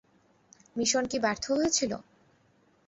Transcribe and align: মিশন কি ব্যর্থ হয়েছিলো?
মিশন 0.75 1.03
কি 1.11 1.17
ব্যর্থ 1.23 1.45
হয়েছিলো? 1.51 1.97